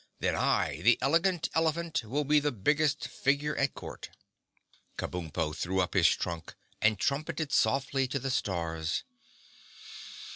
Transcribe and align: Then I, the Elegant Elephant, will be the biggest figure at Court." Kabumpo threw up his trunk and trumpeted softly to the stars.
Then 0.19 0.35
I, 0.35 0.81
the 0.81 0.97
Elegant 0.99 1.47
Elephant, 1.53 2.03
will 2.03 2.23
be 2.23 2.39
the 2.39 2.51
biggest 2.51 3.07
figure 3.07 3.55
at 3.57 3.75
Court." 3.75 4.09
Kabumpo 4.97 5.55
threw 5.55 5.79
up 5.79 5.93
his 5.93 6.07
trunk 6.07 6.55
and 6.81 6.97
trumpeted 6.97 7.51
softly 7.51 8.07
to 8.07 8.17
the 8.17 8.31
stars. 8.31 9.03